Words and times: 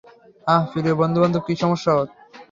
আহ, 0.47 0.61
প্রিয় 0.71 0.93
বন্ধুবান্ধব 0.95 1.41
কী 1.47 1.53
সমস্যা 1.55 1.91
ওর? 1.93 2.07